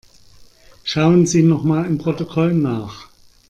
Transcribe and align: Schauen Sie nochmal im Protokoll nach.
Schauen 0.83 1.27
Sie 1.27 1.43
nochmal 1.43 1.85
im 1.85 1.99
Protokoll 1.99 2.55
nach. 2.55 3.07